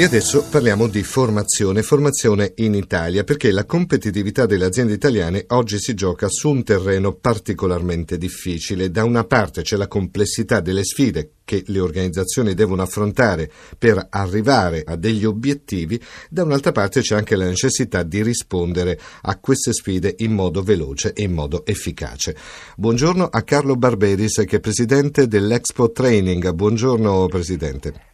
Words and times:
E 0.00 0.04
adesso 0.04 0.44
parliamo 0.48 0.86
di 0.86 1.02
formazione, 1.02 1.82
formazione 1.82 2.52
in 2.58 2.74
Italia, 2.74 3.24
perché 3.24 3.50
la 3.50 3.64
competitività 3.64 4.46
delle 4.46 4.64
aziende 4.64 4.92
italiane 4.92 5.46
oggi 5.48 5.80
si 5.80 5.94
gioca 5.94 6.28
su 6.28 6.50
un 6.50 6.62
terreno 6.62 7.14
particolarmente 7.14 8.16
difficile. 8.16 8.92
Da 8.92 9.02
una 9.02 9.24
parte 9.24 9.62
c'è 9.62 9.74
la 9.74 9.88
complessità 9.88 10.60
delle 10.60 10.84
sfide 10.84 11.32
che 11.44 11.64
le 11.66 11.80
organizzazioni 11.80 12.54
devono 12.54 12.82
affrontare 12.82 13.50
per 13.76 14.06
arrivare 14.08 14.84
a 14.86 14.94
degli 14.94 15.24
obiettivi, 15.24 16.00
da 16.30 16.44
un'altra 16.44 16.70
parte 16.70 17.00
c'è 17.00 17.16
anche 17.16 17.34
la 17.34 17.46
necessità 17.46 18.04
di 18.04 18.22
rispondere 18.22 19.00
a 19.22 19.36
queste 19.40 19.72
sfide 19.72 20.14
in 20.18 20.30
modo 20.30 20.62
veloce 20.62 21.12
e 21.12 21.24
in 21.24 21.32
modo 21.32 21.66
efficace. 21.66 22.36
Buongiorno 22.76 23.24
a 23.24 23.42
Carlo 23.42 23.74
Barberis 23.74 24.44
che 24.46 24.58
è 24.58 24.60
presidente 24.60 25.26
dell'Expo 25.26 25.90
Training. 25.90 26.52
Buongiorno 26.52 27.26
Presidente 27.26 28.07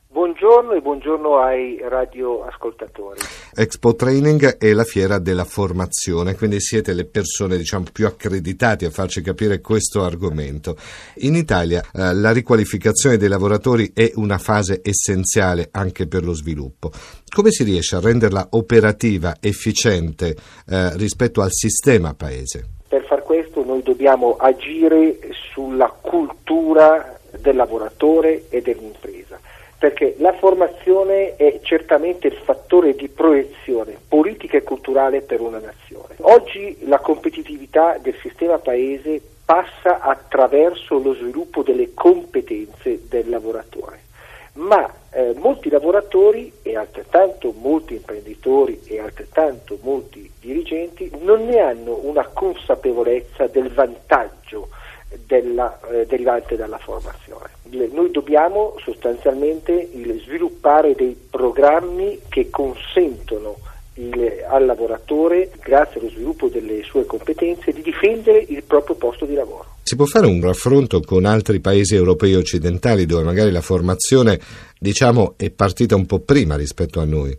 buongiorno 0.54 0.72
e 0.74 0.80
buongiorno 0.82 1.38
ai 1.38 1.78
radioascoltatori. 1.82 3.18
Expo 3.56 3.96
Training 3.96 4.56
è 4.56 4.72
la 4.72 4.84
fiera 4.84 5.18
della 5.18 5.42
formazione, 5.42 6.36
quindi 6.36 6.60
siete 6.60 6.92
le 6.92 7.06
persone 7.06 7.56
diciamo, 7.56 7.86
più 7.92 8.06
accreditate 8.06 8.86
a 8.86 8.90
farci 8.90 9.20
capire 9.20 9.60
questo 9.60 10.04
argomento. 10.04 10.76
In 11.16 11.34
Italia 11.34 11.80
eh, 11.80 12.14
la 12.14 12.30
riqualificazione 12.30 13.16
dei 13.16 13.28
lavoratori 13.28 13.90
è 13.92 14.12
una 14.14 14.38
fase 14.38 14.80
essenziale 14.84 15.70
anche 15.72 16.06
per 16.06 16.22
lo 16.22 16.34
sviluppo. 16.34 16.92
Come 17.34 17.50
si 17.50 17.64
riesce 17.64 17.96
a 17.96 18.00
renderla 18.00 18.46
operativa, 18.50 19.34
efficiente 19.40 20.36
eh, 20.68 20.96
rispetto 20.96 21.42
al 21.42 21.50
sistema 21.50 22.14
paese? 22.14 22.64
Per 22.86 23.04
far 23.06 23.24
questo 23.24 23.64
noi 23.64 23.82
dobbiamo 23.82 24.36
agire 24.36 25.18
sulla 25.52 25.88
cultura 25.88 27.18
del 27.40 27.56
lavoratore 27.56 28.44
e 28.50 28.62
dell'impresa 28.62 29.33
perché 29.84 30.14
la 30.16 30.32
formazione 30.32 31.36
è 31.36 31.60
certamente 31.62 32.28
il 32.28 32.38
fattore 32.42 32.94
di 32.94 33.06
proiezione 33.08 33.94
politica 34.08 34.56
e 34.56 34.62
culturale 34.62 35.20
per 35.20 35.42
una 35.42 35.58
nazione. 35.58 36.14
Oggi 36.20 36.78
la 36.86 36.98
competitività 37.00 37.98
del 37.98 38.16
sistema 38.22 38.56
paese 38.56 39.20
passa 39.44 40.00
attraverso 40.00 40.98
lo 40.98 41.12
sviluppo 41.12 41.62
delle 41.62 41.92
competenze 41.92 43.00
del 43.10 43.28
lavoratore, 43.28 44.00
ma 44.54 44.90
eh, 45.10 45.34
molti 45.36 45.68
lavoratori 45.68 46.50
e 46.62 46.78
altrettanto 46.78 47.52
molti 47.54 47.96
imprenditori 47.96 48.80
e 48.86 49.00
altrettanto 49.00 49.76
molti 49.82 50.32
dirigenti 50.40 51.10
non 51.20 51.44
ne 51.44 51.60
hanno 51.60 52.00
una 52.04 52.26
consapevolezza 52.32 53.48
del 53.48 53.70
vantaggio 53.70 54.70
della, 55.26 55.78
eh, 55.90 56.06
derivante 56.06 56.56
dalla 56.56 56.78
formazione. 56.78 57.33
Noi 57.92 58.10
dobbiamo 58.10 58.76
sostanzialmente 58.82 59.90
sviluppare 60.24 60.94
dei 60.94 61.16
programmi 61.30 62.20
che 62.28 62.48
consentono 62.50 63.56
il, 63.94 64.44
al 64.48 64.64
lavoratore, 64.64 65.50
grazie 65.62 66.00
allo 66.00 66.10
sviluppo 66.10 66.48
delle 66.48 66.82
sue 66.82 67.04
competenze, 67.04 67.72
di 67.72 67.82
difendere 67.82 68.44
il 68.48 68.62
proprio 68.64 68.96
posto 68.96 69.24
di 69.24 69.34
lavoro. 69.34 69.66
Si 69.82 69.96
può 69.96 70.06
fare 70.06 70.26
un 70.26 70.40
raffronto 70.40 71.00
con 71.00 71.26
altri 71.26 71.60
paesi 71.60 71.94
europei 71.94 72.34
occidentali 72.34 73.04
dove 73.04 73.22
magari 73.22 73.50
la 73.50 73.60
formazione 73.60 74.40
diciamo, 74.78 75.34
è 75.36 75.50
partita 75.50 75.94
un 75.94 76.06
po' 76.06 76.20
prima 76.20 76.56
rispetto 76.56 77.00
a 77.00 77.04
noi? 77.04 77.36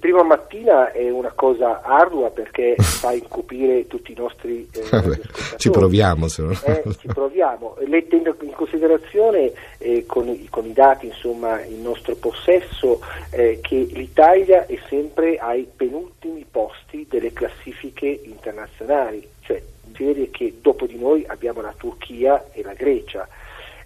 Prima 0.00 0.22
mattina 0.22 0.92
è 0.92 1.10
una 1.10 1.32
cosa 1.34 1.82
ardua 1.82 2.30
perché 2.30 2.74
fa 2.80 3.12
incupire 3.12 3.86
tutti 3.86 4.12
i 4.12 4.14
nostri 4.16 4.66
eh, 4.72 4.88
Vabbè, 4.90 5.20
ci 5.56 5.68
proviamo 5.68 6.26
se 6.26 6.42
no. 6.42 6.52
eh, 6.64 6.82
ci 6.98 7.06
proviamo. 7.06 7.76
Le 7.86 8.08
tengo 8.08 8.34
in 8.40 8.52
considerazione 8.52 9.52
eh, 9.76 10.06
con, 10.06 10.46
con, 10.48 10.64
i 10.64 10.72
dati 10.72 11.06
insomma 11.06 11.62
in 11.62 11.82
nostro 11.82 12.14
possesso 12.14 13.00
eh, 13.30 13.60
che 13.60 13.76
l'Italia 13.92 14.64
è 14.64 14.78
sempre 14.88 15.36
ai 15.36 15.68
penultimi 15.76 16.46
posti 16.50 17.06
delle 17.08 17.34
classifiche 17.34 18.22
internazionali. 18.24 19.28
Cioè 19.42 19.62
si 19.94 20.04
vede 20.04 20.30
che 20.30 20.56
dopo 20.62 20.86
di 20.86 20.98
noi 20.98 21.26
abbiamo 21.26 21.60
la 21.60 21.74
Turchia 21.76 22.46
e 22.52 22.62
la 22.62 22.72
Grecia 22.72 23.28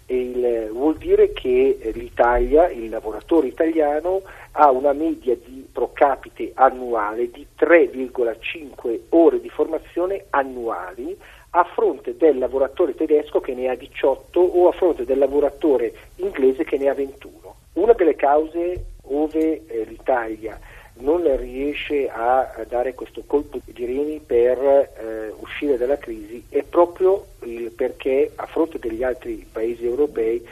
il, 0.07 0.69
vuol 0.71 0.97
dire 0.97 1.33
che 1.33 1.91
l'Italia, 1.93 2.69
il 2.69 2.89
lavoratore 2.89 3.47
italiano 3.47 4.21
ha 4.51 4.69
una 4.69 4.93
media 4.93 5.35
di 5.35 5.67
pro 5.71 5.91
capite 5.93 6.51
annuale 6.53 7.29
di 7.31 7.45
3,5 7.57 8.99
ore 9.09 9.41
di 9.41 9.49
formazione 9.49 10.25
annuali 10.29 11.17
a 11.51 11.63
fronte 11.63 12.17
del 12.17 12.37
lavoratore 12.37 12.95
tedesco 12.95 13.39
che 13.39 13.53
ne 13.53 13.69
ha 13.69 13.75
18 13.75 14.39
o 14.39 14.67
a 14.67 14.71
fronte 14.73 15.05
del 15.05 15.17
lavoratore 15.17 15.93
inglese 16.17 16.63
che 16.63 16.77
ne 16.77 16.89
ha 16.89 16.93
21. 16.93 17.55
Una 17.73 17.93
delle 17.93 18.15
cause 18.15 18.83
ove 19.07 19.65
eh, 19.65 19.83
l'Italia 19.85 20.59
non 20.97 21.23
riesce 21.37 22.09
a 22.09 22.65
dare 22.67 22.93
questo 22.93 23.23
colpo 23.25 23.59
di 23.65 23.85
reni 23.85 24.21
per 24.25 24.57
eh, 24.57 25.33
uscire 25.39 25.77
dalla 25.77 25.97
crisi 25.97 26.45
è 26.49 26.63
proprio 26.63 27.25
il 27.61 27.71
perché 27.71 28.31
a 28.35 28.45
fronte 28.45 28.79
degli 28.79 29.03
altri 29.03 29.45
paesi 29.51 29.83
europei 29.83 30.43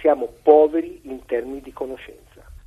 siamo 0.00 0.32
poveri 0.42 1.00
in 1.04 1.20
termini 1.26 1.60
di 1.60 1.72
conoscenza. 1.72 2.22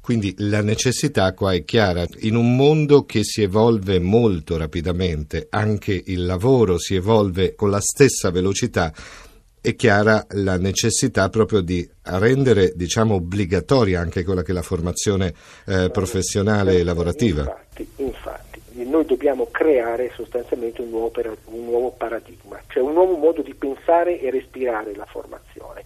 Quindi 0.08 0.34
la 0.38 0.62
necessità 0.62 1.34
qua 1.34 1.54
è 1.54 1.66
chiara, 1.66 2.06
in 2.20 2.36
un 2.36 2.56
mondo 2.56 3.04
che 3.04 3.26
si 3.26 3.42
evolve 3.42 4.00
molto 4.00 4.56
rapidamente, 4.56 5.48
anche 5.50 6.02
il 6.06 6.26
lavoro 6.26 6.78
si 6.78 6.96
evolve 6.96 7.56
con 7.56 7.70
la 7.70 7.82
stessa 7.82 8.32
velocità, 8.32 8.94
è 9.60 9.76
chiara 9.76 10.26
la 10.30 10.58
necessità 10.58 11.28
proprio 11.28 11.60
di 11.60 11.86
rendere 12.04 12.72
diciamo, 12.74 13.16
obbligatoria 13.16 14.00
anche 14.00 14.24
quella 14.24 14.44
che 14.44 14.52
è 14.52 14.54
la 14.54 14.62
formazione 14.62 15.34
eh, 15.66 15.90
professionale 15.92 16.78
e 16.78 16.84
lavorativa. 16.84 17.42
Infatti, 17.42 17.88
infatti, 17.98 18.57
noi 18.90 19.06
dobbiamo 19.06 19.48
creare 19.52 20.12
sostanzialmente 20.16 20.82
un 20.82 20.90
nuovo, 20.90 21.12
un 21.46 21.66
nuovo 21.66 21.92
paradigma, 21.92 22.60
cioè 22.68 22.84
un 22.84 22.94
nuovo 22.94 23.16
modo 23.16 23.42
di 23.42 23.54
pensare 23.54 24.20
e 24.20 24.30
respirare 24.30 24.96
la 24.96 25.06
formazione 25.06 25.84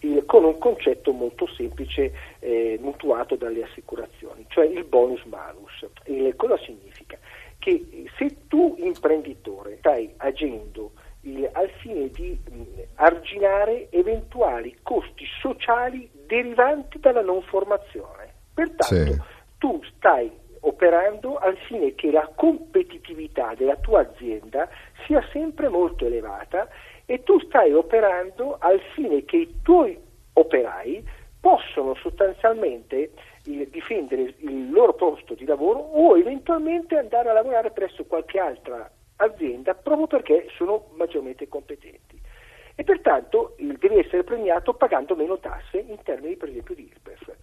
il, 0.00 0.24
con 0.26 0.44
un 0.44 0.58
concetto 0.58 1.12
molto 1.12 1.46
semplice 1.46 2.12
eh, 2.38 2.78
mutuato 2.80 3.36
dalle 3.36 3.64
assicurazioni, 3.64 4.44
cioè 4.48 4.66
il 4.66 4.84
bonus 4.84 5.22
malus. 5.24 5.86
Il, 6.04 6.34
cosa 6.36 6.58
significa? 6.58 7.18
Che 7.58 8.04
se 8.16 8.46
tu 8.48 8.76
imprenditore 8.78 9.76
stai 9.78 10.12
agendo 10.18 10.92
il, 11.22 11.48
al 11.52 11.70
fine 11.80 12.08
di 12.10 12.38
mh, 12.48 12.62
arginare 12.94 13.88
eventuali 13.90 14.76
costi 14.82 15.24
sociali 15.40 16.08
derivanti 16.26 16.98
dalla 16.98 17.22
non 17.22 17.42
formazione, 17.42 18.32
pertanto 18.52 19.12
sì. 19.12 19.20
tu 19.58 19.80
stai 19.96 20.30
operando 20.76 21.38
al 21.38 21.56
fine 21.56 21.94
che 21.94 22.10
la 22.10 22.30
competitività 22.34 23.54
della 23.54 23.76
tua 23.76 24.00
azienda 24.00 24.68
sia 25.06 25.24
sempre 25.32 25.68
molto 25.70 26.04
elevata 26.04 26.68
e 27.06 27.22
tu 27.22 27.40
stai 27.40 27.72
operando 27.72 28.58
al 28.60 28.78
fine 28.94 29.24
che 29.24 29.36
i 29.38 29.54
tuoi 29.62 29.98
operai 30.34 31.02
possono 31.40 31.94
sostanzialmente 31.94 33.12
eh, 33.46 33.68
difendere 33.70 34.34
il 34.38 34.70
loro 34.70 34.92
posto 34.92 35.32
di 35.32 35.46
lavoro 35.46 35.78
o 35.78 36.18
eventualmente 36.18 36.98
andare 36.98 37.30
a 37.30 37.32
lavorare 37.32 37.70
presso 37.70 38.04
qualche 38.04 38.38
altra 38.38 38.90
azienda 39.16 39.74
proprio 39.74 40.06
perché 40.06 40.48
sono 40.56 40.88
maggiormente 40.96 41.48
competenti. 41.48 42.20
E 42.74 42.84
pertanto 42.84 43.54
devi 43.56 43.98
essere 43.98 44.24
premiato 44.24 44.74
pagando 44.74 45.16
meno 45.16 45.38
tasse 45.38 45.78
in 45.78 45.96
termini 46.02 46.36
per 46.36 46.50
esempio 46.50 46.74
di 46.74 46.82
IRPEF. 46.82 47.34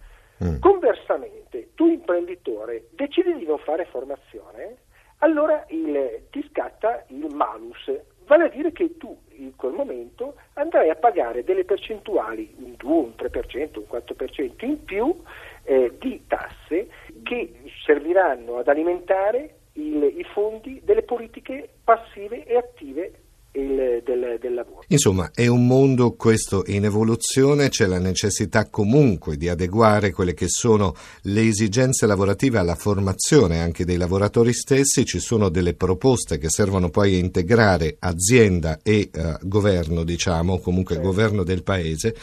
Mm. 0.44 0.58
Conversamente, 0.60 1.70
tu 1.74 1.86
imprenditore 1.86 2.88
decidi 2.90 3.34
di 3.34 3.46
non 3.46 3.58
fare 3.58 3.86
formazione, 3.86 4.76
allora 5.18 5.64
il, 5.68 6.26
ti 6.30 6.46
scatta 6.50 7.04
il 7.08 7.34
malus, 7.34 7.90
vale 8.26 8.44
a 8.44 8.48
dire 8.48 8.72
che 8.72 8.96
tu 8.98 9.16
in 9.36 9.56
quel 9.56 9.72
momento 9.72 10.34
andrai 10.54 10.90
a 10.90 10.96
pagare 10.96 11.44
delle 11.44 11.64
percentuali, 11.64 12.54
un 12.58 12.74
2, 12.76 12.92
un 12.92 13.12
3%, 13.16 13.78
un 13.78 13.86
4% 13.90 14.64
in 14.64 14.84
più 14.84 15.16
eh, 15.62 15.96
di 15.98 16.24
tasse 16.26 16.88
che 17.22 17.52
serviranno 17.86 18.58
ad 18.58 18.68
alimentare 18.68 19.56
il, 19.72 20.02
i 20.02 20.24
fondi 20.32 20.80
delle 20.84 21.02
politiche 21.02 21.68
passive 21.82 22.44
e 22.44 22.56
attive 22.56 23.12
il, 23.54 24.02
del, 24.04 24.38
del, 24.40 24.54
lavoro. 24.54 24.84
Insomma, 24.88 25.30
è 25.34 25.46
un 25.46 25.66
mondo 25.66 26.14
questo 26.14 26.64
in 26.66 26.84
evoluzione, 26.84 27.68
c'è 27.68 27.86
la 27.86 27.98
necessità 27.98 28.68
comunque 28.68 29.36
di 29.36 29.48
adeguare 29.48 30.12
quelle 30.12 30.34
che 30.34 30.48
sono 30.48 30.94
le 31.22 31.42
esigenze 31.42 32.06
lavorative 32.06 32.58
alla 32.58 32.74
formazione 32.74 33.60
anche 33.60 33.84
dei 33.84 33.96
lavoratori 33.96 34.52
stessi, 34.52 35.04
ci 35.04 35.20
sono 35.20 35.48
delle 35.48 35.74
proposte 35.74 36.38
che 36.38 36.50
servono 36.50 36.90
poi 36.90 37.14
a 37.14 37.18
integrare 37.18 37.96
azienda 37.98 38.80
e 38.82 39.10
uh, 39.12 39.46
governo, 39.46 40.04
diciamo, 40.04 40.58
comunque 40.58 40.96
sì. 40.96 41.00
governo 41.00 41.44
del 41.44 41.62
paese 41.62 42.14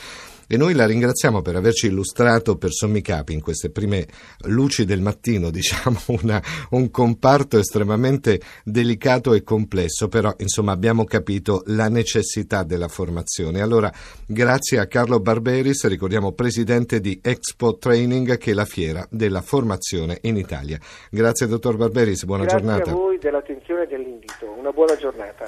e 0.51 0.57
noi 0.57 0.74
la 0.74 0.86
ringraziamo 0.86 1.42
per 1.42 1.56
averci 1.56 1.88
illustrato 1.88 2.57
per 2.57 2.74
sommi 2.74 3.00
capi 3.00 3.31
in 3.31 3.39
queste 3.39 3.69
prime 3.69 4.06
luci 4.48 4.83
del 4.83 5.00
mattino, 5.00 5.48
diciamo 5.50 5.98
una, 6.07 6.42
un 6.71 6.92
comparto 6.92 7.57
estremamente 7.57 8.42
delicato 8.65 9.33
e 9.33 9.44
complesso, 9.44 10.09
però 10.09 10.33
insomma 10.39 10.74
abbiamo 10.74 11.06
capito 11.06 11.63
la 11.68 11.88
necessità 11.88 12.63
della 12.63 12.89
formazione. 12.89 13.62
Allora, 13.62 13.89
grazie 14.25 14.80
a 14.80 14.88
Carlo 14.88 15.21
Barberis, 15.21 15.88
ricordiamo 15.88 16.33
presidente 16.33 17.00
di 17.00 17.18
Expo 17.24 17.77
Training, 17.77 18.38
che 18.38 18.51
è 18.51 18.53
la 18.53 18.65
fiera 18.65 19.07
della 19.09 19.39
formazione 19.39 20.18
in 20.24 20.36
Italia. 20.36 20.77
Grazie 21.09 21.48
dottor 21.48 21.77
Barberis, 21.77 22.25
buona 22.25 22.44
Grazie 22.44 22.59
giornata. 22.59 22.83
Grazie 22.83 23.00
a 23.00 23.06
voi 23.06 23.18
dell'attenzione 23.19 23.83
e 23.83 23.88
dell'invito. 23.88 24.53
Una 24.57 24.71
buona 24.71 24.98
giornata. 24.98 25.45